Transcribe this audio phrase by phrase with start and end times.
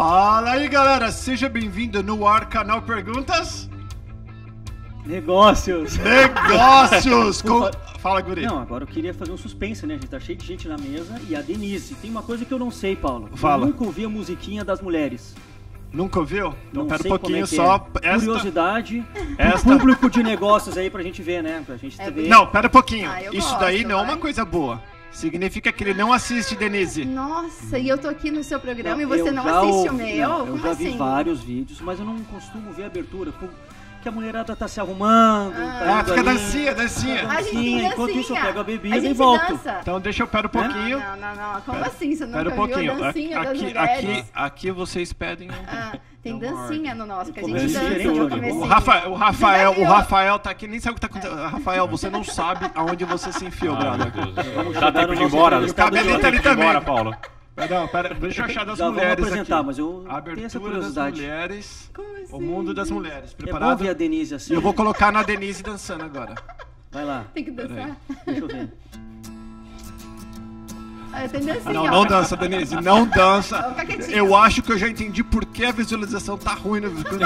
[0.00, 1.12] Fala aí, galera.
[1.12, 3.68] Seja bem-vindo no ar canal Perguntas.
[5.04, 5.98] Negócios.
[5.98, 7.42] Negócios.
[7.44, 7.70] Com...
[7.98, 8.46] Fala, Guri.
[8.46, 9.96] Não, agora eu queria fazer um suspense, né?
[9.96, 11.94] A gente tá cheio de gente na mesa e a Denise.
[11.96, 13.28] Tem uma coisa que eu não sei, Paulo.
[13.34, 13.64] Fala.
[13.64, 15.36] Eu nunca ouvi a musiquinha das mulheres.
[15.92, 16.54] Nunca ouviu?
[16.70, 17.86] Então Não pera um pouquinho é só.
[18.02, 18.08] é.
[18.08, 18.24] Esta...
[18.24, 19.04] Curiosidade.
[19.36, 21.62] Esta- Público de negócios aí pra gente ver, né?
[21.66, 22.26] Pra gente É ver.
[22.26, 23.10] Não, pera um pouquinho.
[23.10, 24.80] Ah, Isso gosto, daí não é uma coisa boa.
[25.12, 27.04] Significa que ele não assiste, Denise.
[27.04, 30.04] Nossa, e eu tô aqui no seu programa Não, e você não assiste o ouvi-
[30.14, 30.28] meu?
[30.28, 30.92] não, eu Como já assim?
[30.92, 33.32] vi vários vídeos, mas eu não costumo ver a abertura.
[34.00, 35.52] Porque a mulherada tá se arrumando.
[35.58, 35.78] Ah.
[35.84, 36.24] tá Ah, fica ali.
[36.38, 37.28] dancinha, dancinha.
[37.28, 38.40] A gente tem Enquanto isso eu dancinha.
[38.46, 39.46] pego a bebida a e volto.
[39.48, 39.78] dança.
[39.82, 40.98] Então deixa eu pera um pouquinho.
[40.98, 41.60] Não, não, não.
[41.60, 42.16] Como assim?
[42.16, 42.92] Você Pera nunca um viu pouquinho.
[42.92, 44.04] a dancinha das Aqui, mulheres?
[44.18, 45.50] aqui, aqui vocês pedem.
[45.50, 45.92] um- Ah,
[46.22, 47.74] tem dancinha no nosso, que a gente começo
[48.30, 48.54] dança.
[48.54, 49.84] O Rafael, o Rafael, o.
[49.84, 51.42] Rafael tá aqui, nem sabe o que tá acontecendo.
[51.50, 54.12] Rafael, você não sabe aonde você se enfiou, Ah, brother.
[54.80, 55.58] Dá tempo de ir embora?
[55.58, 55.74] de hoje.
[55.74, 55.98] tempo de
[56.36, 56.64] ir também.
[56.64, 57.14] embora, Paulo.
[57.60, 59.66] Perdão, pera, deixa eu achar das Já mulheres apresentar, aqui.
[59.66, 61.16] mas eu tenho Abertura essa das curiosidade.
[61.20, 61.90] mulheres.
[61.94, 62.26] Como assim?
[62.34, 63.30] O mundo das mulheres.
[63.30, 63.78] É bom Preparado?
[63.78, 64.54] ver a Denise assim.
[64.54, 66.34] Eu vou colocar na Denise dançando agora.
[66.90, 67.96] Vai lá, Tem que dançar?
[68.26, 68.68] deixa eu ver.
[71.10, 71.90] Dancinha, Não, ó.
[71.90, 72.76] não dança, Denise.
[72.76, 73.60] Não dança.
[73.62, 74.08] Vou.
[74.10, 77.10] Eu acho que eu já entendi por que a visualização tá ruim no vídeo.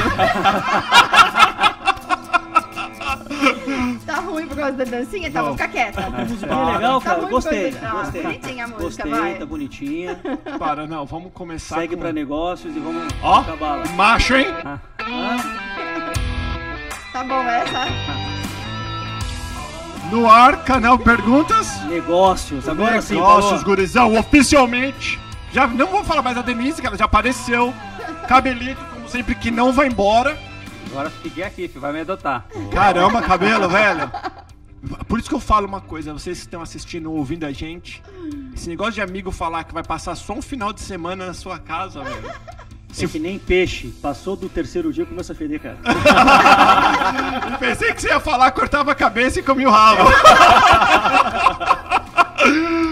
[4.15, 5.29] Tá ruim por causa da dancinha?
[5.29, 5.47] Tá, Não.
[5.49, 6.07] vou ficar quieta.
[6.07, 7.19] A musiquinha é legal, Tá cara.
[7.23, 7.77] muito Gostei.
[7.83, 8.23] Ah, gostei.
[8.23, 9.35] bonitinha a música, Gostei, vai.
[9.35, 10.21] tá bonitinha.
[10.59, 12.01] Para, não, vamos começar Segue com...
[12.03, 13.85] pra negócios e vamos Ó, acabar lá.
[13.97, 14.47] macho, hein?
[14.65, 16.13] Ah, ah,
[17.13, 17.87] Tá bom essa?
[20.13, 21.83] No ar, canal Perguntas.
[21.87, 25.19] negócios, agora sim, Negócios, gurizão, oficialmente.
[25.53, 27.75] Já não vou falar mais da Denise, que ela já apareceu.
[28.29, 30.39] Cabelito, como sempre, que não vai embora.
[30.95, 32.47] Agora fiquei aqui, filho, vai me adotar.
[32.73, 34.09] Caramba, cabelo, velho.
[35.09, 38.01] Por isso que eu falo uma coisa, vocês que estão assistindo ou ouvindo a gente,
[38.55, 41.59] esse negócio de amigo falar que vai passar só um final de semana na sua
[41.59, 42.31] casa, velho.
[43.03, 43.89] É que nem peixe.
[44.01, 45.79] Passou do terceiro dia começa a feder, cara.
[47.51, 50.05] Eu pensei que você ia falar, cortava a cabeça e comia o rabo.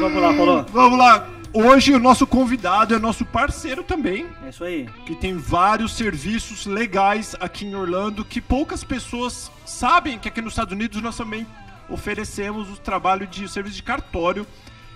[0.01, 0.67] Vamos lá, Paulo.
[0.73, 1.32] Vamos lá.
[1.55, 4.89] Hoje o nosso convidado é nosso parceiro também, É isso aí.
[5.05, 10.53] que tem vários serviços legais aqui em Orlando que poucas pessoas sabem que aqui nos
[10.55, 11.47] Estados Unidos nós também
[11.91, 14.47] oferecemos o trabalho de serviço de cartório,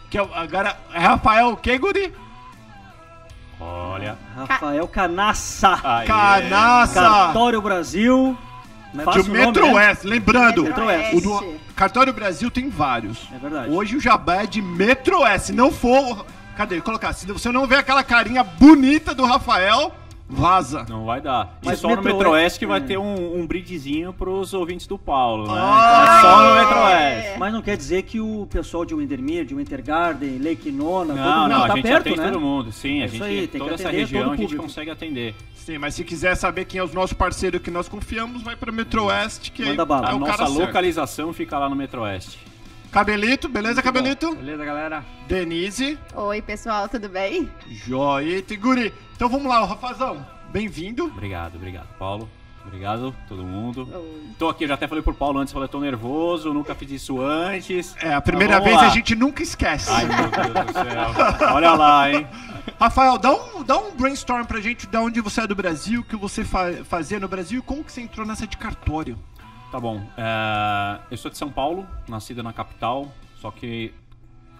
[0.08, 2.14] que é o- agora é Rafael o quê, guri?
[3.60, 4.16] Olha.
[4.34, 5.78] Rafael Canassa.
[5.84, 6.06] Aí.
[6.06, 7.00] Canaça!
[7.02, 8.36] Cartório Brasil.
[8.94, 9.72] De Fácil o nome, Metro né?
[9.74, 11.20] Oeste, lembrando, Metro o Oeste.
[11.20, 13.28] do Cartório Brasil tem vários.
[13.30, 13.70] É verdade.
[13.70, 15.18] Hoje o jabá é de Metro.
[15.38, 16.24] Se não for.
[16.56, 16.80] Cadê?
[16.80, 17.12] Colocar.
[17.12, 19.94] Se você não vê aquela carinha bonita do Rafael,
[20.28, 20.86] vaza.
[20.88, 21.58] Não vai dar.
[21.64, 24.98] Mas e só no Metro Metroeste que vai ter um, um brindezinho pros ouvintes do
[24.98, 25.60] Paulo, né?
[25.62, 26.64] Ah, Então é só no é.
[26.64, 27.38] Metroeste.
[27.38, 31.40] Mas não quer dizer que o pessoal de Windermere, de Wintergarden, Lake Nona, todo Não,
[31.42, 32.30] mundo não, tá a gente perto, atende né?
[32.30, 32.72] todo mundo.
[32.72, 34.44] Sim, É a isso gente, aí, tem que toda essa atender região todo a gente
[34.46, 34.62] público.
[34.64, 35.34] consegue atender.
[35.54, 38.70] Sim, mas se quiser saber quem é os nossos parceiros que nós confiamos, vai pra
[38.72, 40.08] Metro Oeste, que Manda bala.
[40.08, 40.60] é A o nossa cara certo.
[40.60, 42.38] localização fica lá no Metroeste.
[42.90, 44.34] Cabelito, beleza, Cabelito?
[44.34, 45.04] Beleza, galera?
[45.28, 47.50] Denise, Oi, pessoal, tudo bem?
[47.68, 48.92] Joia e Tiguri.
[49.14, 51.04] Então vamos lá, o Rafazão, bem-vindo.
[51.04, 52.28] Obrigado, obrigado, Paulo.
[52.64, 53.88] Obrigado, todo mundo.
[53.92, 54.22] Oi.
[54.38, 57.20] Tô aqui, eu já até falei pro Paulo antes, falei, tô nervoso, nunca fiz isso
[57.20, 57.94] antes.
[58.00, 58.94] É, a primeira Mas vamos vez a lá.
[58.94, 59.90] gente nunca esquece.
[59.90, 61.54] Ai, meu Deus do céu.
[61.54, 62.26] Olha lá, hein?
[62.80, 66.04] Rafael, dá um, dá um brainstorm pra gente de onde você é do Brasil, o
[66.04, 69.16] que você fa fazia no Brasil e como que você entrou nessa de cartório.
[69.70, 70.00] Tá bom.
[70.16, 73.92] É, eu sou de São Paulo, nascido na capital, só que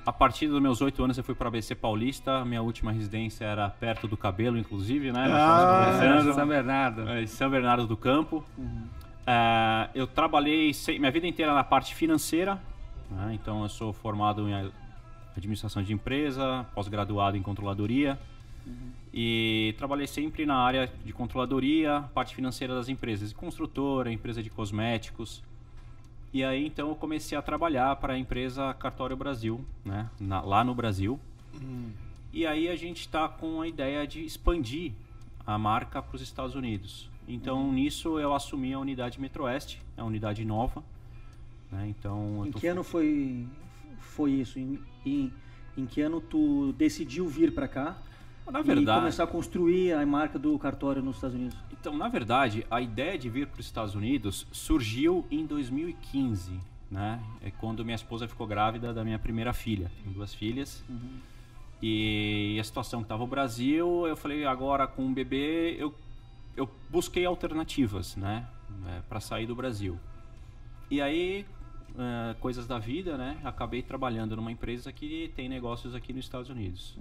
[0.04, 2.44] a partir dos meus oito anos eu fui para ABC Paulista.
[2.44, 5.26] Minha última residência era perto do cabelo, inclusive, né?
[5.30, 6.22] Ah.
[6.34, 7.08] São Bernardo.
[7.08, 8.44] É, São Bernardo do Campo.
[9.26, 12.60] É, eu trabalhei minha vida inteira na parte financeira,
[13.10, 13.32] né?
[13.34, 14.72] então eu sou formado em
[15.36, 18.18] administração de empresa, pós-graduado em controladoria
[19.12, 25.42] e trabalhei sempre na área de controladoria, parte financeira das empresas, construtora, empresa de cosméticos.
[26.32, 30.10] E aí então eu comecei a trabalhar para a empresa Cartório Brasil, né?
[30.20, 31.18] Na- lá no Brasil.
[32.32, 34.92] E aí a gente está com a ideia de expandir
[35.46, 37.08] a marca para os Estados Unidos.
[37.26, 40.84] Então nisso eu assumi a unidade Metroeste, é uma unidade nova.
[41.72, 41.86] Né?
[41.88, 43.46] Então Em tô- que ano foi,
[44.00, 44.58] foi isso?
[44.58, 45.32] Em, em,
[45.76, 47.96] em que ano tu decidiu vir pra cá
[48.50, 51.56] na e verdade, começar a construir a marca do cartório nos Estados Unidos?
[51.72, 56.58] então na verdade a ideia de vir para os Estados Unidos surgiu em 2015,
[56.90, 57.20] né?
[57.42, 59.90] É quando minha esposa ficou grávida da minha primeira filha.
[60.02, 60.84] Tenho duas filhas.
[61.82, 65.94] E a situação que estava o Brasil, eu falei agora com o bebê eu
[66.56, 68.46] eu busquei alternativas, né,
[69.08, 69.98] para sair do Brasil.
[70.90, 71.44] E aí
[71.98, 73.38] eh, coisas da vida, né?
[73.42, 76.96] Acabei trabalhando numa empresa que tem negócios aqui nos Estados Unidos.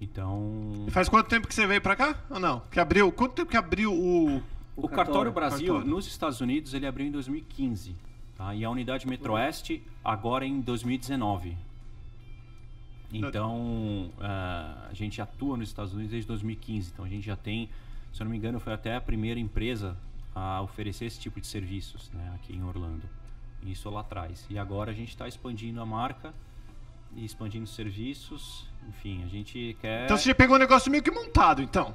[0.00, 2.16] Então, E faz quanto tempo que você veio pra cá?
[2.30, 2.60] Ou não?
[2.70, 3.12] Que abriu.
[3.12, 4.36] Quanto tempo que abriu o.
[4.36, 4.42] o,
[4.76, 5.32] O cartório, cartório.
[5.32, 5.90] Brasil Cartório.
[5.90, 7.94] nos Estados Unidos ele abriu em 2015,
[8.36, 8.54] tá?
[8.54, 11.56] E a unidade Metroeste agora em 2019.
[13.12, 16.90] Então, ah, a gente atua nos Estados Unidos desde 2015.
[16.92, 17.68] Então, a gente já tem,
[18.12, 19.96] se eu não me engano, foi até a primeira empresa
[20.34, 23.02] a oferecer esse tipo de serviços né, aqui em Orlando.
[23.66, 24.46] Isso lá atrás.
[24.48, 26.32] E agora a gente está expandindo a marca
[27.16, 28.69] e expandindo serviços.
[28.90, 30.04] Enfim, a gente quer.
[30.04, 31.94] Então você já pegou um negócio meio que montado, então.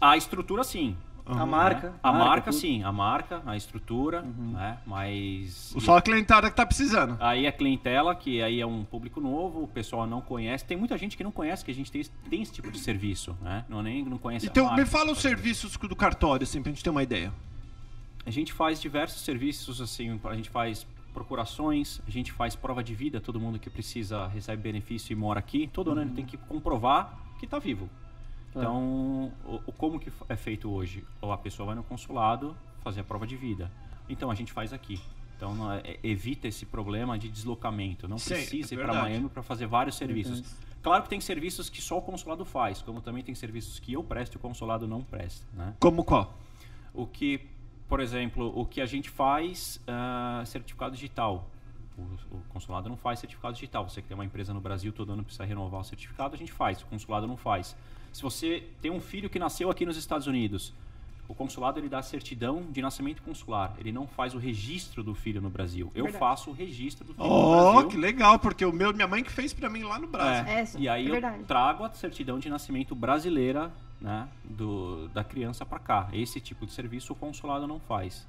[0.00, 0.96] A estrutura, sim.
[1.24, 1.90] A marca.
[1.90, 1.94] né?
[2.02, 2.60] A marca, tudo.
[2.60, 2.82] sim.
[2.82, 4.78] A marca, a estrutura, né?
[4.84, 5.72] Mas.
[5.78, 7.16] Só a clientada que tá precisando.
[7.20, 10.64] Aí a clientela, que aí é um público novo, o pessoal não conhece.
[10.64, 13.36] Tem muita gente que não conhece que a gente tem, tem esse tipo de serviço,
[13.40, 13.64] né?
[13.68, 14.80] Não, nem, não conhece a Então, marca.
[14.82, 17.32] me fala os serviços do cartório, assim, pra gente ter uma ideia.
[18.26, 22.94] A gente faz diversos serviços, assim, a gente faz procurações, a gente faz prova de
[22.94, 26.36] vida, todo mundo que precisa recebe benefício e mora aqui, todo ano ele tem que
[26.36, 27.88] comprovar que está vivo.
[28.50, 31.04] Então, o, o- como que é feito hoje?
[31.20, 33.70] Ou a pessoa vai no consulado fazer a prova de vida.
[34.08, 35.00] Então a gente faz aqui.
[35.36, 38.06] Então não é- é- evita esse problema de deslocamento.
[38.06, 38.92] Não Sim, precisa é ir para.
[38.92, 40.42] Miami para fazer vários serviços.
[40.82, 44.02] Claro que tem serviços que só o consulado faz, como também tem serviços que eu
[44.04, 45.74] presto e o consulado não presta, né?
[45.80, 46.36] Como qual?
[46.92, 47.40] O que,
[47.92, 51.46] por exemplo, o que a gente faz ah, certificado digital.
[51.98, 53.86] O, o consulado não faz certificado digital.
[53.86, 56.50] Você que tem uma empresa no Brasil, todo ano precisa renovar o certificado, a gente
[56.52, 56.80] faz.
[56.80, 57.76] O consulado não faz.
[58.10, 60.72] Se você tem um filho que nasceu aqui nos Estados Unidos,
[61.28, 63.74] o consulado ele dá a certidão de nascimento consular.
[63.78, 65.92] Ele não faz o registro do filho no Brasil.
[65.94, 66.18] Eu Verdade.
[66.18, 67.88] faço o registro do filho no Oh, Brasil.
[67.90, 70.50] que legal, porque o meu, minha mãe que fez pra mim lá no Brasil.
[70.50, 73.70] É, É, e aí é eu trago a certidão de nascimento brasileira
[74.02, 76.08] né, do, da criança para cá.
[76.12, 78.26] Esse tipo de serviço o consulado não faz.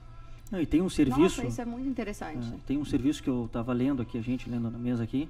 [0.52, 1.20] Não, e tem um serviço.
[1.20, 2.54] Nossa, isso é muito interessante.
[2.54, 5.28] É, tem um serviço que eu estava lendo aqui, a gente lendo na mesa aqui.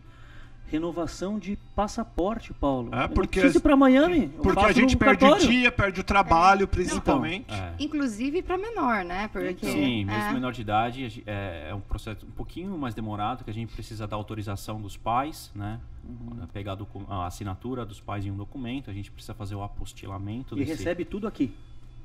[0.68, 2.90] Renovação de passaporte, Paulo.
[2.94, 4.32] É, Eu não porque ir para Miami.
[4.36, 5.48] eu Porque a gente perde o cartório.
[5.48, 7.54] dia, perde o trabalho, principalmente.
[7.54, 7.74] É.
[7.80, 9.28] Inclusive para menor, né?
[9.28, 13.44] Porque, Sim, mesmo é, menor de idade é, é um processo um pouquinho mais demorado,
[13.44, 15.80] que a gente precisa da autorização dos pais, né?
[16.04, 16.48] Uhum.
[16.52, 16.76] Pegar
[17.08, 20.56] a assinatura dos pais em um documento, a gente precisa fazer o apostilamento.
[20.56, 21.54] E desse- recebe tudo aqui.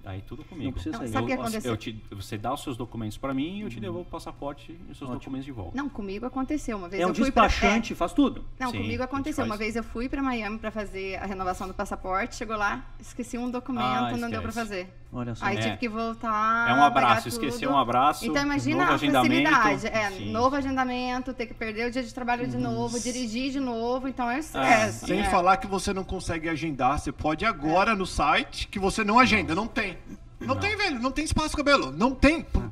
[0.09, 0.73] Aí tudo Não comigo.
[0.73, 1.13] precisa Não, sair.
[1.13, 1.71] sabe o que Eu- aconteceu?
[1.73, 4.73] eu te- você dá os seus documentos para mim e eu te devolvo o passaporte
[4.73, 5.19] e os seus Ótimo.
[5.21, 5.77] documentos de volta.
[5.77, 7.03] Não, comigo aconteceu uma vez.
[7.03, 8.43] É um eu fui pra- despachante, faz tudo.
[8.59, 9.45] não, Sim, comigo aconteceu.
[9.45, 13.37] Uma vez eu fui para Miami para fazer a renovação do passaporte, chegou lá, esqueci
[13.37, 14.89] um documento, Ah, não deu para fazer.
[15.11, 15.47] Olha só.
[15.47, 15.61] Aí É.
[15.63, 16.69] tive que voltar.
[16.69, 17.45] É um abraço, tudo.
[17.47, 18.27] esquecer um abraço.
[18.27, 19.51] Então imagina novo a agendamento.
[19.51, 19.87] facilidade.
[19.87, 20.31] É, Sim.
[20.33, 24.31] novo agendamento, ter que perder o dia de trabalho de novo, dirigir de novo, então
[24.31, 25.07] é estresse.
[25.07, 25.25] Sem é.
[25.31, 29.19] falar que você não consegue agendar, você pode ir agora no site que você não
[29.19, 29.97] agenda, não tem.
[30.41, 32.43] Não, tem, velho, não tem espaço cabelo, não tem.
[32.43, 32.71] Por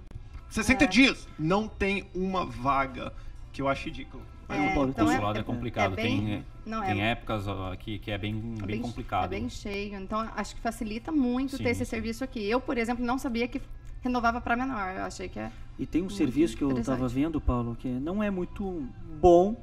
[0.50, 0.86] 60 É.
[0.86, 3.12] dias, não tem uma vaga,
[3.52, 4.22] que eu acho ridículo.
[4.48, 5.92] Mas É, não pode- então o é- consulado é, é- complicado.
[5.94, 9.24] é bem- tem não, tem é- épocas ó, que, que é bem, É bem, complicado.
[9.24, 9.96] É bem cheio.
[9.96, 11.90] Então, acho que facilita muito Sim, ter esse sim.
[11.90, 12.48] serviço aqui.
[12.48, 13.60] Eu, por exemplo, não sabia que
[14.02, 14.94] renovava para menor.
[14.96, 15.50] Eu achei que é.
[15.78, 18.84] E tem um serviço que eu estava vendo, Paulo, que não é muito
[19.20, 19.56] bom.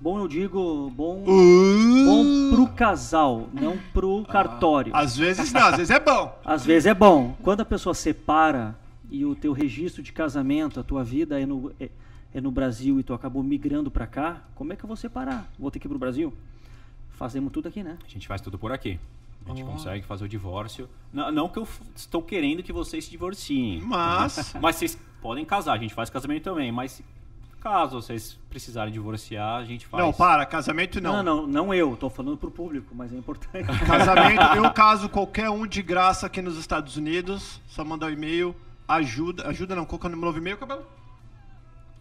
[0.00, 4.94] Bom, eu digo, bom, bom pro casal, não pro cartório.
[4.96, 6.38] Às vezes não, às vezes é bom.
[6.44, 7.36] Às vezes é bom.
[7.42, 8.76] Quando a pessoa separa
[9.10, 11.88] e o teu registro de casamento, a tua vida é no, é,
[12.34, 15.50] é no Brasil e tu acabou migrando pra cá, como é que eu vou separar?
[15.58, 16.32] Vou ter que ir pro Brasil?
[17.10, 17.98] Fazemos tudo aqui, né?
[18.04, 18.98] A gente faz tudo por aqui.
[19.44, 20.88] A gente consegue fazer o divórcio.
[21.12, 23.80] Não, não que eu estou querendo que vocês se divorciem.
[23.80, 24.54] Mas.
[24.60, 26.70] Mas vocês podem casar, a gente faz casamento também.
[26.70, 27.02] Mas
[27.60, 30.02] caso vocês precisarem divorciar, a gente faz.
[30.02, 31.22] Não, para, casamento não.
[31.22, 33.66] Não, não, não eu, tô falando pro público, mas é importante.
[33.86, 38.54] Casamento, eu caso qualquer um de graça aqui nos Estados Unidos, só mandar o e-mail,
[38.86, 40.84] ajuda, ajuda não, qual que é o novo e-mail, cabelo?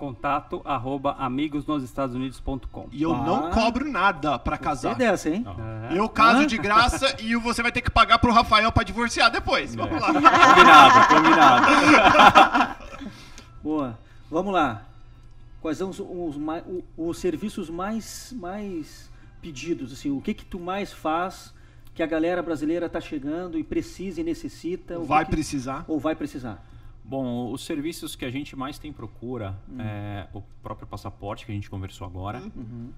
[0.02, 2.88] Contato arroba amigosnosestadosunidos.com.
[2.92, 3.18] E eu Ah.
[3.24, 4.96] não cobro nada pra É casar.
[4.96, 5.44] dessa, hein?
[5.46, 5.56] Não.
[5.92, 6.00] É.
[6.00, 9.76] Eu caso de graça e você vai ter que pagar pro Rafael pra divorciar depois.
[9.76, 10.08] Vamos lá.
[10.08, 12.76] Combinado, combinado.
[13.62, 14.00] Boa.
[14.30, 14.82] Vamos lá.
[15.62, 19.08] Quais são os, os, mai- o- os serviços mais, mais
[19.40, 19.94] pedidos?
[19.94, 21.54] Assim, o que que tu mais faz
[21.94, 24.98] que a galera brasileira tá chegando e precisa e necessita?
[24.98, 25.86] Vai que- precisar.
[25.88, 26.58] Ou vai precisar?
[27.04, 31.56] Bom, os serviços que a gente mais tem procura é o próprio passaporte que a
[31.56, 32.42] gente conversou agora,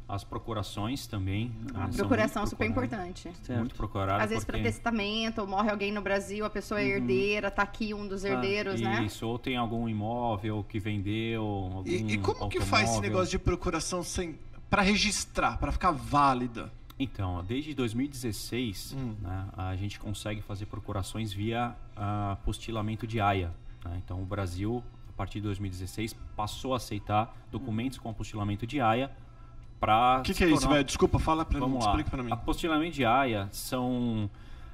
[0.07, 1.51] as procurações também.
[1.73, 3.31] né, são Procuração muito super importante.
[3.41, 3.59] Certo.
[3.59, 4.21] Muito procurada.
[4.23, 7.63] Às vezes para porque- testamento, ou morre alguém no Brasil, a pessoa é herdeira, tá
[7.63, 9.03] aqui um dos herdeiros, né?
[9.05, 13.01] Isso, ou tem algum imóvel que vendeu, algum E, e como que faz esse automóvel.
[13.09, 14.37] negócio de procuração sem
[14.69, 16.71] para registrar, pra ficar válida?
[16.99, 19.15] Então, desde 2016, Hum.
[19.21, 23.51] né, a gente consegue fazer procurações via ah, apostilamento de AIA.
[23.85, 24.01] Né?
[24.03, 29.11] Então, o Brasil, a partir de 2016, passou a aceitar documentos com apostilamento de AIA
[29.79, 30.83] para O que, que é isso, velho?
[30.83, 32.31] Desculpa, fala pra mim, explica pra mim.
[32.31, 34.29] Apostilamento de Haia são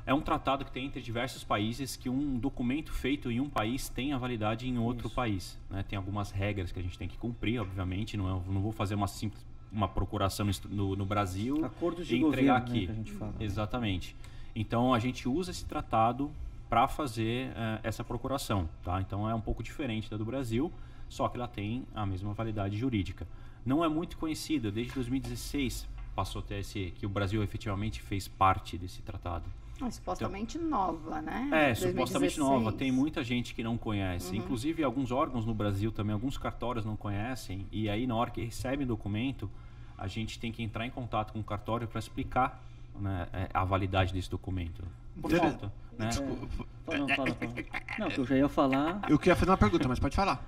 [0.06, 3.90] é um tratado que tem entre diversos países que um documento feito em um país
[3.90, 5.16] tem a validade em outro Isso.
[5.16, 5.60] país.
[5.70, 5.84] né?
[5.88, 8.18] Tem algumas regras que a gente tem que cumprir, obviamente.
[8.18, 12.20] Não, é- não vou fazer uma simples uma procuração no, no, Brasil Acordos de e
[12.24, 12.86] entregar governo, né, aqui.
[12.88, 13.34] que a gente fala.
[13.40, 14.16] Exatamente.
[14.56, 16.32] Então a gente usa esse tratado
[16.70, 19.02] para fazer eh, essa procuração, tá?
[19.02, 20.72] Então é um pouco diferente da do Brasil,
[21.10, 23.28] só que ela tem a mesma validade jurídica.
[23.66, 28.78] Não é muito conhecida, desde 2016 passou até esse que o Brasil efetivamente fez parte
[28.78, 29.46] desse tratado.
[29.82, 31.50] Ah, supostamente nova, né?
[31.52, 32.38] É, supostamente 2016.
[32.38, 32.74] nova.
[32.74, 34.32] Tem muita gente que não conhece.
[34.36, 34.44] Uhum.
[34.44, 37.66] Inclusive, alguns órgãos no Brasil também, alguns cartórios não conhecem.
[37.72, 39.50] E aí, na hora que recebem o documento,
[39.98, 42.62] a gente tem que entrar em contato com o cartório para explicar
[43.00, 44.84] né, é, a validade desse documento.
[45.22, 45.72] Por falta.
[45.98, 46.10] Né?
[46.12, 47.54] Fala, não, fala, fala.
[48.00, 49.02] Não, que eu já ia falar.
[49.10, 50.44] Eu queria fazer uma pergunta, mas pode falar.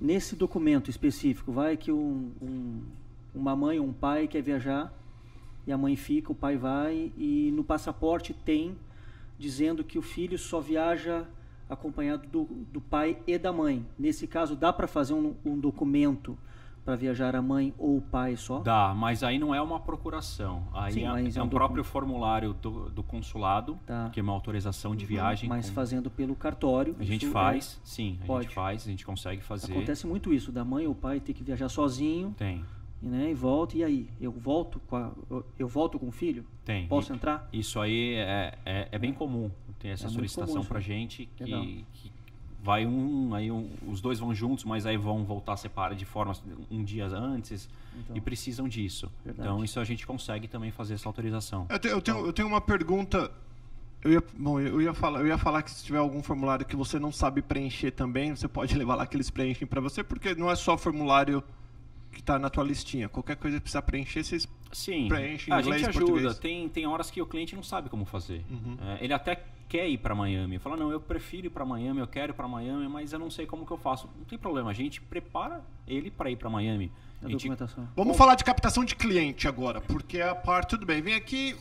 [0.00, 2.82] Nesse documento específico, vai que um, um-
[3.34, 4.92] uma mãe ou um pai quer viajar
[5.66, 8.76] e a mãe fica, o pai vai e no passaporte tem
[9.38, 11.24] dizendo que o filho só viaja
[11.68, 13.84] acompanhado do, do pai e da mãe.
[13.98, 16.36] Nesse caso, dá para fazer um, um documento
[16.84, 18.60] para viajar a mãe ou o pai só?
[18.60, 20.62] Dá, mas aí não é uma procuração.
[20.72, 24.10] Aí Sim, é, é é um um próprio formulário do, do consulado, Tá.
[24.12, 25.48] que é uma autorização de viagem.
[25.48, 26.94] Mas com- fazendo pelo cartório.
[26.98, 28.44] A gente isso faz, sim, a Pode.
[28.44, 29.72] gente faz, a gente consegue é- fazer.
[29.72, 32.64] acontece muito isso, da mãe ou pai ter que viajar sozinho Tem,
[33.02, 33.76] né, e volta.
[33.76, 34.08] E aí?
[34.20, 36.44] Eu volto com, a- eu, volto com o filho?
[36.64, 36.86] tem.
[36.86, 37.48] Posso E- entrar?
[37.52, 39.50] Isso aí é, é, é bem comum.
[39.78, 40.68] Tem essa É solicitação sim.
[40.80, 42.12] gente que, que
[42.62, 46.32] vai um, aí um- os dois vão juntos, mas aí vão voltar separados de forma
[46.70, 48.16] um dia antes Então.
[48.16, 49.10] e precisam disso.
[49.24, 49.48] Verdade.
[49.48, 51.66] Então isso a gente consegue também fazer essa autorização.
[51.70, 53.30] Eu, te- eu tenho, eu tenho uma pergunta.
[54.02, 56.76] Eu ia, bom, eu ia, falar, eu ia falar que se tiver algum formulário que
[56.76, 60.34] você não sabe preencher também, você pode levar lá que eles preenchem para você, porque
[60.34, 61.42] não é só o formulário
[62.12, 63.08] que está na tua listinha.
[63.08, 66.04] Qualquer coisa que precisar preencher, vocês Sim, Preenche em a inglês, gente ajuda.
[66.06, 66.34] português.
[66.34, 66.40] Uhum.
[66.40, 68.44] Tem, tem horas que o cliente não sabe como fazer.
[68.98, 70.58] É, ele até quer ir para Miami.
[70.58, 73.30] Fala, não, eu prefiro ir para Miami, eu quero ir para Miami, mas eu não
[73.30, 74.08] sei como que eu faço.
[74.18, 76.90] Não tem problema, a gente prepara ele para ir para Miami.
[77.22, 77.88] A A gente documentação.
[77.96, 80.70] Vamos falar de captação de cliente agora, porque é a parte.
[80.70, 81.56] Tudo bem, vem aqui.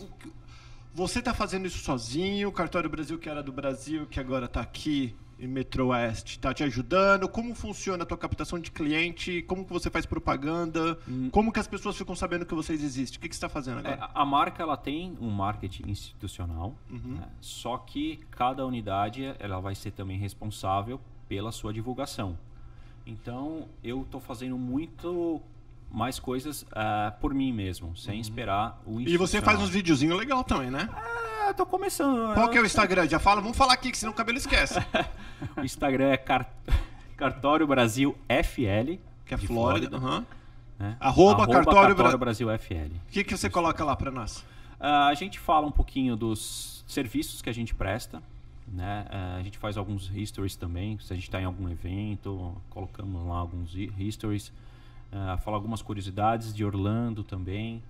[0.93, 4.61] Você está fazendo isso sozinho, o Cartório Brasil, que era do Brasil, que agora está
[4.61, 7.27] aqui em Metro Oeste, está te ajudando?
[7.29, 9.43] Como funciona a tua captação de cliente?
[9.43, 10.97] Como que você faz propaganda?
[11.31, 13.17] Como que as pessoas ficam sabendo que vocês existem?
[13.17, 14.11] O que, que você está fazendo É, agora?
[14.15, 17.27] a- a marca ela tem um marketing institucional, né?
[17.39, 22.37] só que cada unidade ela vai ser também responsável pela sua divulgação.
[23.05, 25.41] Então eu estou fazendo muito
[25.91, 30.43] mais coisas ah, por mim mesmo, sem esperar o E você faz uns videozinhos legal
[30.43, 30.89] também, né?
[30.91, 32.33] Ah, tô começando.
[32.33, 33.07] Qual que é o Instagram?
[33.07, 33.41] Já fala?
[33.41, 34.75] Vamos falar aqui, que senão o cabelo esquece.
[35.55, 36.49] O Instagram é car...
[37.15, 38.97] Cartório Brasil FL.
[39.25, 39.97] Que é de Flórida.
[39.97, 40.25] aham.
[40.79, 40.95] né?
[40.99, 42.95] Arroba Cartório Bra- Brasil FL.
[43.07, 44.43] O que, que você coloca lá para nós?
[44.79, 48.21] Ah, a gente fala um pouquinho dos serviços que a gente presta.
[48.67, 49.05] Né?
[49.09, 50.97] Ah, a gente faz alguns histories também.
[50.99, 54.51] Se a gente está em algum evento, colocamos lá alguns hi- histories.
[55.11, 57.81] Ah, fala algumas curiosidades de Orlando também.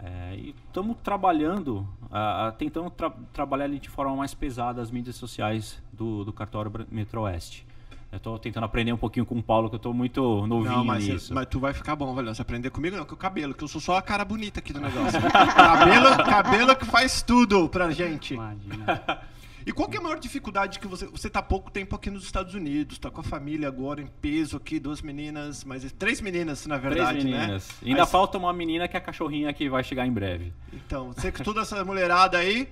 [0.00, 5.16] É, e estamos trabalhando, ah, tentando tra- trabalhar ali de forma mais pesada as mídias
[5.16, 7.66] sociais do, do Cartório Bra- Metro Oeste.
[8.10, 10.84] Eu estou tentando aprender um pouquinho com o Paulo, que eu estou muito novinho Não,
[10.84, 11.34] mas, nisso.
[11.34, 12.34] mas tu vai ficar bom, velho.
[12.34, 14.72] Você aprender comigo não, que o cabelo, que eu sou só a cara bonita aqui
[14.72, 15.20] do negócio.
[15.54, 18.34] cabelo, cabelo que faz tudo pra gente.
[18.34, 19.20] Imagina.
[19.68, 21.04] E qual que é a maior dificuldade que você.
[21.08, 24.06] Você tá há pouco tempo aqui nos Estados Unidos, tá com a família agora em
[24.06, 27.68] peso aqui, duas meninas, mas três meninas, na verdade, Três meninas.
[27.82, 27.88] né?
[27.90, 30.54] Ainda Aí- falta uma menina que é a cachorrinha que vai chegar em breve.
[30.72, 32.66] Então, você com toda essa mulherada aí,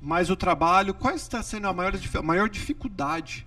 [0.00, 3.46] mais o trabalho, qual está sendo a maior, a maior dificuldade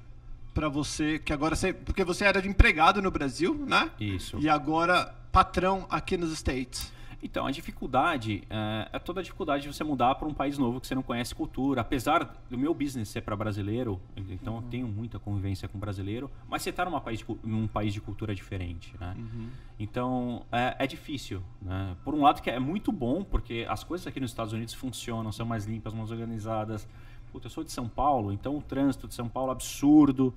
[0.51, 1.71] pra você, que agora você.
[1.71, 3.91] Porque você era de empregado no Brasil, né?
[3.99, 4.39] Isso.
[4.39, 6.91] E agora patrão aqui nos States.
[7.23, 10.81] Então, a dificuldade é, é toda a dificuldade de você mudar para um país novo
[10.81, 11.81] que você não conhece cultura.
[11.81, 13.99] Apesar do meu business ser para brasileiro,
[14.33, 16.83] então eu tenho muita convivência com brasileiro, mas você está
[17.43, 19.15] num país de cultura diferente, né?
[19.79, 21.95] Então, é, é difícil, né?
[22.03, 25.31] Por um lado que é muito bom, porque as coisas aqui nos Estados Unidos funcionam,
[25.31, 26.87] são mais limpas, mais organizadas.
[27.31, 30.33] Puta, eu sou de São Paulo, então o trânsito de São Paulo é absurdo.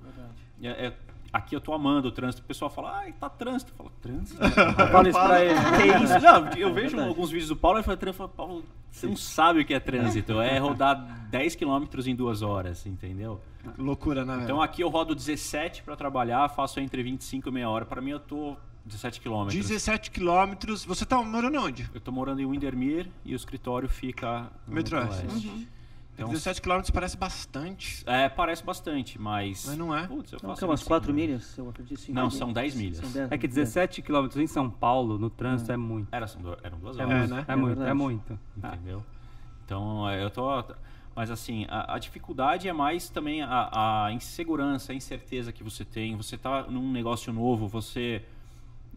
[0.61, 0.93] É- é-
[1.35, 2.41] aqui eu tô amando o trânsito.
[2.41, 3.73] O pessoal fala, ai, tá trânsito.
[3.73, 4.39] Eu falo, trânsito?
[4.91, 5.59] Fala isso pra ele.
[5.75, 6.19] Que isso?
[6.19, 7.09] Não, eu vejo verdade.
[7.09, 9.73] alguns vídeos do Paulo e falo, trânsito, eu falo, Paulo, você não sabe o que
[9.73, 10.39] é trânsito.
[10.39, 13.41] É rodar 10 km em duas horas, entendeu?
[13.77, 14.39] Loucura, né?
[14.43, 17.85] Então aqui eu rodo 17 para trabalhar, faço entre 25 e meia hora.
[17.85, 19.47] Para mim eu tô 17 km.
[19.47, 20.85] 17 quilômetros.
[20.85, 21.89] Você tá morando onde?
[21.93, 25.67] Eu tô morando em Windermere e o escritório fica no Metroeste.
[26.17, 26.21] Metroeste.
[26.21, 28.03] Então, 17 km parece bastante.
[28.05, 29.65] é, parece bastante, mas.
[29.67, 30.07] Mas não é.
[30.07, 31.27] Putz, eu Não, é umas 25 4 milhas.
[31.29, 31.99] milhas, eu acredito.
[31.99, 32.97] cinco Não, são 10 milhas.
[32.97, 36.07] São 10, É que 17 km em São Paulo, no trânsito, é muito.
[36.11, 37.17] Era, são eram duas É, horas.
[37.29, 37.45] muito, né?
[37.47, 38.39] é, É muito, é muito.
[38.57, 39.03] Entendeu?
[39.65, 40.63] Então, é, eu tô.
[41.15, 45.85] Mas assim, a, a dificuldade é mais também a, a insegurança, a incerteza que você
[45.85, 46.15] tem.
[46.17, 48.21] Você tá num negócio novo, você.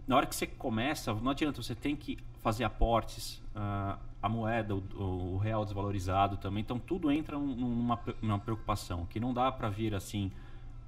[0.07, 4.75] Na hora que você começa, não adianta, você tem que fazer aportes, ah, a moeda,
[4.75, 6.61] o, o real desvalorizado também.
[6.63, 10.31] Então tudo entra num- numa, numa preocupação, que não dá para vir assim,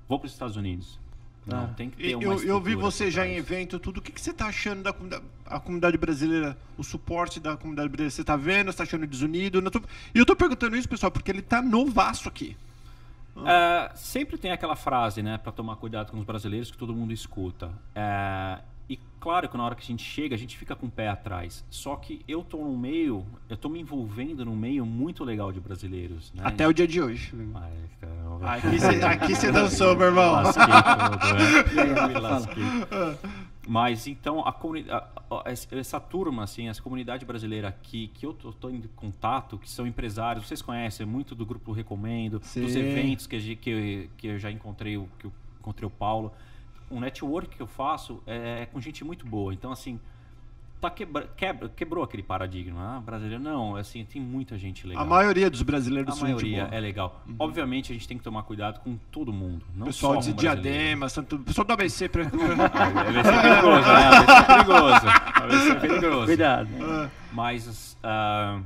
[0.08, 0.99] vou para os Estados Unidos.
[1.46, 1.68] Não, Ah.
[1.75, 3.99] tem que E ter uma Eu, eu vi você já em evento, tudo.
[3.99, 7.88] O que, que você tá achando da comunidade, a comunidade brasileira, o suporte da comunidade
[7.88, 8.10] brasileira?
[8.10, 8.70] Você tá vendo?
[8.70, 9.58] Você tá achando desunido?
[9.58, 9.80] Eu tô-
[10.14, 12.56] E eu tô perguntando isso, pessoal, porque ele tá novaço aqui.
[13.46, 17.12] É, sempre tem aquela frase, né, para tomar cuidado com os brasileiros que todo mundo
[17.12, 17.70] escuta.
[17.94, 18.58] É,
[18.90, 21.09] e claro que na hora que a gente chega, a gente fica com o pé
[21.09, 21.64] atrás.
[21.70, 25.61] Só que eu tô num meio, eu tô me envolvendo num meio muito legal de
[25.61, 26.42] brasileiros, né?
[26.44, 27.32] Até o dia de hoje.
[27.54, 28.59] Ai.
[28.59, 30.32] Aqui você, aqui você dançou, meu irmão.
[30.32, 32.09] Lasquei tudo, né?
[32.09, 32.62] Me lasquei.
[33.68, 35.06] Mas então a comunidade,
[35.73, 39.87] essa turma, assim, essa comunidade brasileira aqui que eu tô, tô em contato, que são
[39.87, 42.62] empresários, vocês conhecem muito do grupo Recomendo, Sim.
[42.62, 45.90] dos eventos que, a gente- que, eu- que eu já encontrei, que eu encontrei o
[45.90, 46.32] Paulo.
[46.90, 49.54] O network que eu faço é, com gente muito boa.
[49.54, 49.99] Então assim,
[50.80, 52.97] tá quebra, quebra, quebrou aquele paradigma.
[52.97, 55.04] Ah, brasileiro não, assim, tem muita gente legal.
[55.04, 56.76] A maioria dos brasileiros A são maioria boa.
[56.76, 57.23] é legal.
[57.38, 60.32] Obviamente a gente tem que tomar cuidado com todo mundo, não Pessoal só de.
[60.32, 61.38] Diadema, Santo...
[61.40, 62.09] pessoal do ABC.
[62.09, 62.25] Pra...
[62.32, 64.11] Vai ser perigoso, né?
[64.11, 65.06] Vai ser perigoso.
[65.49, 66.26] Vai ser perigoso.
[66.26, 66.68] Cuidado.
[67.32, 68.61] Mas, ah,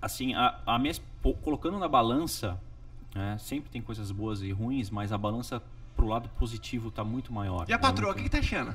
[0.00, 0.94] assim, a, a minha,
[1.42, 2.60] colocando na balança,
[3.14, 5.60] né, sempre tem coisas boas e ruins, mas a balança
[5.96, 7.64] pro lado positivo tá muito maior.
[7.68, 7.82] E a né?
[7.82, 8.74] patroa, o que, que tá achando?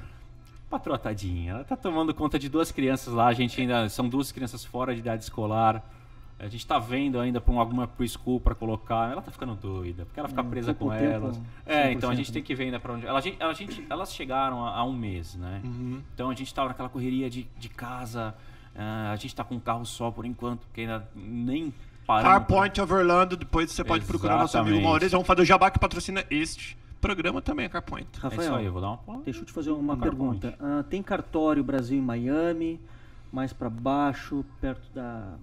[0.70, 4.32] Patroa, tadinha, ela tá tomando conta de duas crianças lá, a gente ainda, são duas
[4.32, 5.84] crianças fora de idade escolar.
[6.40, 9.12] A gente tá vendo ainda pra um- alguma preschool pra colocar.
[9.12, 11.42] Ela tá ficando doida, porque ela fica É, presa com tempo, elas.
[11.68, 13.05] É, então a 100%, gente tem que ver ainda pra onde.
[13.05, 15.62] Ela, a gente, a gente- elas chegaram há, há um mês, né?
[15.64, 16.01] Uhum.
[16.16, 18.34] Então a gente tava naquela correria de, de casa.
[18.75, 21.72] ah, a gente tá com um carro só por enquanto, porque ainda nem
[22.07, 22.31] paramos.
[22.31, 24.90] Car Point of Orlando, depois você pode procurar nosso amigo Exatamente.
[24.90, 25.12] Maurício.
[25.12, 28.07] Vamos fazer o jabá que patrocina este programa também, a Car Point.
[28.07, 29.22] É isso Rafael, aí, eu vou dar uma.
[29.24, 30.55] deixa eu te fazer uma pergunta.
[30.59, 32.79] Ah, tem cartório Brasil em Miami,
[33.31, 35.35] mais pra baixo, perto da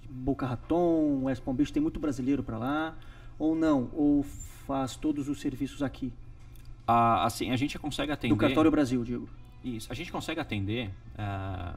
[0.00, 2.94] de Boca Raton, West Palm Beach, tem muito brasileiro pra lá?
[3.38, 3.90] Ou não?
[3.92, 6.12] Ou faz todos os serviços aqui?
[6.86, 8.34] Ah, assim, a gente consegue atender.
[8.34, 9.28] Do cartório Brasil, digo.
[9.64, 11.76] Isso, a gente consegue atender ah,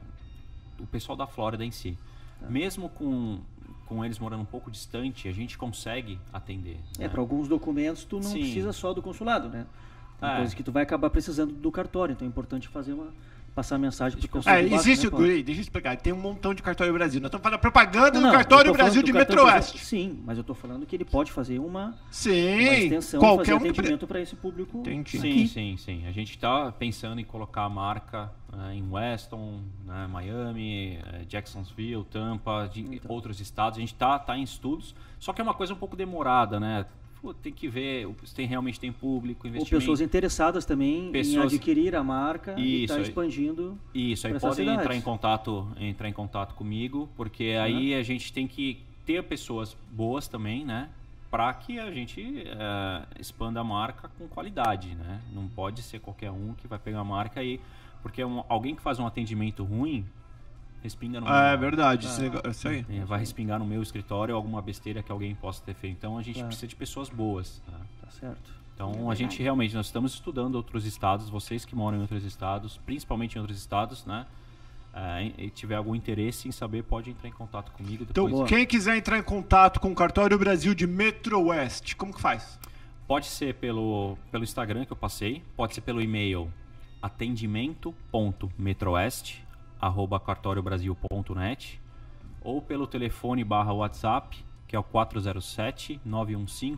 [0.78, 1.96] o pessoal da Flórida em si.
[2.40, 2.48] Tá.
[2.48, 3.40] Mesmo com,
[3.86, 6.78] com eles morando um pouco distante, a gente consegue atender.
[6.98, 7.08] É, né?
[7.08, 8.40] para alguns documentos tu não Sim.
[8.40, 9.66] precisa só do consulado, né?
[10.20, 10.36] Tem É.
[10.36, 13.08] coisas que tu vai acabar precisando do cartório, então é importante fazer uma
[13.56, 15.26] passar a mensagem pro Tipo, pessoal É, de baixo, existe né, o Paulo?
[15.26, 15.96] Deixa eu explicar.
[15.96, 17.20] Tem um montão de cartório Brasil.
[17.22, 19.72] Nós estamos falando propaganda Não, do cartório Brasil do de cartório Metro-Oeste.
[19.72, 23.22] Brasil- Sim, mas eu tô falando que ele pode fazer uma, uma Sim, extensão e
[23.22, 23.70] qualquer fazer um.
[23.70, 25.18] atendimento para esse público Entendi.
[25.18, 25.48] Sim, aqui.
[25.48, 26.06] sim, sim.
[26.06, 32.04] A gente está pensando em colocar a marca né, em Weston, né, Miami, eh, Jacksonville,
[32.04, 33.10] Tampa, de Então.
[33.10, 33.78] outros estados.
[33.78, 36.84] A gente está tá em estudos, só que é uma coisa um pouco demorada, né?
[37.20, 39.80] Pô, tem que ver se tem, realmente tem público, Ou investimento.
[39.80, 43.02] pessoas interessadas também em Pessoas- adquirir a marca e Isso, estar aí.
[43.02, 43.78] expandindo.
[43.94, 48.46] Isso, aí podem entrar em contato, entrar em contato comigo, porque aí a gente tem
[48.46, 50.88] que ter pessoas boas também, né?
[51.30, 55.20] Para que a gente eh, expanda a marca com qualidade, né?
[55.32, 57.60] Não pode ser qualquer um que vai pegar a marca aí,
[58.02, 60.04] porque um- alguém que faz um atendimento ruim
[60.86, 62.84] respinga no É meu- verdade, esse negócio- isso aí.
[62.88, 65.96] é, vai respingar no meu escritório alguma besteira que alguém possa ter feito.
[65.98, 66.48] Então a gente Claro.
[66.48, 67.62] precisa de pessoas boas.
[67.70, 67.78] né?
[68.02, 68.50] Tá certo.
[68.74, 72.24] Então É a gente realmente nós estamos estudando outros estados, vocês que moram em outros
[72.24, 74.26] estados, principalmente em outros estados, né?
[75.36, 78.48] e tiver algum interesse em saber, pode entrar em contato comigo Então, depois.
[78.48, 82.58] quem quiser entrar em contato com o cartório Brasil de Metro-Oeste, como que faz?
[83.06, 86.50] Pode ser pelo, pelo Instagram que eu passei, pode ser pelo e-mail
[87.02, 89.44] atendimento.metroeste
[89.86, 91.80] arroba cartóriobrasil.net
[92.42, 94.36] ou pelo telefone barra WhatsApp,
[94.68, 96.76] que é o 407 915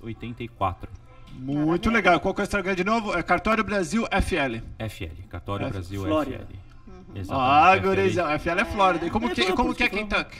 [0.00, 0.90] 1684.
[1.32, 1.90] Muito Maravilha.
[1.92, 2.20] legal.
[2.20, 3.14] Qual que é o Instagram de novo?
[3.16, 4.62] É Cartório Brasil FL.
[4.88, 6.38] FL, Cartório F- Brasil Flórida.
[6.46, 6.56] FL.
[7.30, 7.88] Ah, Exatamente, FL.
[7.88, 8.30] gurizão.
[8.38, 9.06] FL é Flórida.
[9.06, 10.38] E como É, que, como que é Kentucky?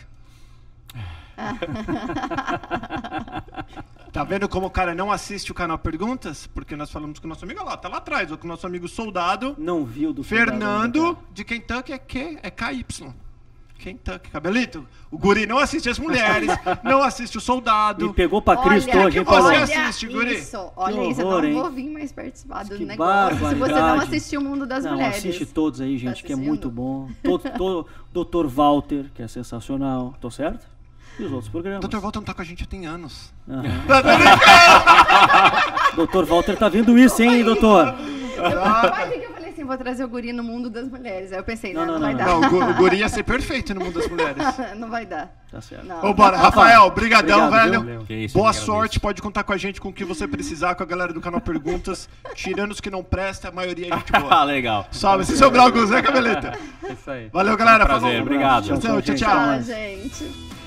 [4.13, 6.47] Tá vendo como o cara não assiste o canal Perguntas?
[6.47, 8.49] Porque nós falamos com o nosso amigo olha lá, tá lá atrás, ou com o
[8.49, 9.55] nosso amigo soldado.
[9.59, 11.27] Não viu do Fernando cara.
[11.33, 12.85] de Kentucky é Q, é KY.
[13.79, 14.85] Kentucky, cabelito.
[15.09, 16.51] O guri não assiste as mulheres,
[16.83, 18.09] não assiste o soldado.
[18.09, 19.47] Me pegou pra Cristo Olha, hoje, hein, que você Paulo?
[19.47, 20.35] olha assiste, guri?
[20.35, 21.55] Isso, olha Que isso, horror, eu hein?
[21.55, 24.85] não vou vir mais participar do Que negócio se você não assistir o Mundo das
[24.85, 25.19] Não, Mulheres.
[25.19, 27.09] assiste todos aí, gente, que é muito bom.
[27.23, 28.47] Todo, todo, Dr.
[28.49, 30.13] Walter, que é sensacional.
[30.21, 30.67] Tô certo?
[31.19, 31.81] E os outros programas.
[31.89, 31.99] Dr.
[31.99, 33.33] Walter não tá com a gente há tem anos.
[33.49, 33.65] Aham.
[35.97, 37.95] Doutor Walter tá vendo isso, hein, doutor?
[38.37, 41.33] Eu, eu falei assim, vou trazer o guri no mundo das mulheres.
[41.33, 42.19] Aí eu pensei, não, Não, não, não, vai não.
[42.19, 42.27] dar.
[42.27, 44.37] Não, o gu- o guri ia ser perfeito no mundo das mulheres.
[44.79, 45.33] não vai dar.
[45.51, 45.85] Tá certo.
[45.87, 46.13] Não.
[46.15, 46.37] Bora.
[46.37, 48.07] Rafael, brigadão, Obrigado, velho.
[48.09, 50.87] Isso, Boa sorte, pode contar com a gente com o que você precisar, com a
[50.87, 52.09] galera do canal Perguntas.
[52.35, 54.45] Tirando os que não prestam, a maioria é gente Ah, boa.
[54.45, 54.87] legal.
[54.93, 56.57] Salve, esse é o Glauco Zé Cabeleta.
[56.85, 57.29] É isso aí.
[57.33, 57.85] Valeu, galera.
[57.87, 58.23] Prazer, falou.
[58.23, 58.67] obrigado.
[58.67, 59.19] Tchau, tchau, gente.
[59.19, 59.33] tchau.
[59.37, 60.58] Ah, gente.